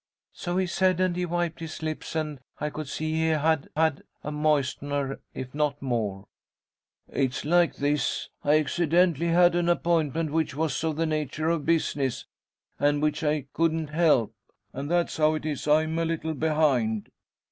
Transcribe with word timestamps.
So 0.33 0.57
he 0.57 0.65
said, 0.65 0.99
and 0.99 1.15
he 1.15 1.27
wiped 1.27 1.59
his 1.59 1.83
lips, 1.83 2.15
and 2.15 2.39
I 2.59 2.71
could 2.71 2.87
see 2.89 3.11
he 3.13 3.27
had 3.27 3.69
had 3.77 4.01
a 4.23 4.31
moistener, 4.31 5.19
if 5.35 5.53
not 5.53 5.79
more, 5.79 6.25
'It's 7.07 7.45
like 7.45 7.75
this 7.75 8.27
I 8.43 8.57
accidentally 8.59 9.27
had 9.27 9.53
an 9.53 9.69
appointment, 9.69 10.31
which 10.31 10.55
was 10.55 10.83
of 10.83 10.95
the 10.95 11.05
nature 11.05 11.49
of 11.51 11.67
business, 11.67 12.25
and 12.79 12.99
which 12.99 13.23
I 13.23 13.45
couldn't 13.53 13.89
help; 13.89 14.33
and 14.73 14.89
that's 14.89 15.17
how 15.17 15.35
it 15.35 15.45
is 15.45 15.67
I'm 15.67 15.99
a 15.99 16.05
little 16.05 16.33
behind!' 16.33 17.11